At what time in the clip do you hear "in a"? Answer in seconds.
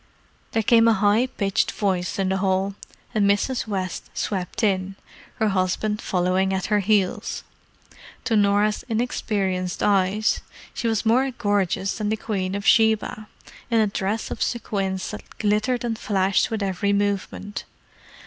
13.69-13.85